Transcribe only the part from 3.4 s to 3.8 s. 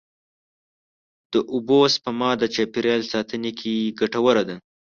کې